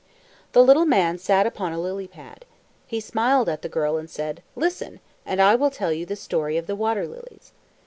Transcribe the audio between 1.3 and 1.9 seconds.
upon a